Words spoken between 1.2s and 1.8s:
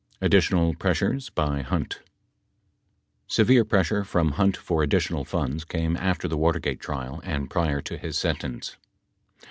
BY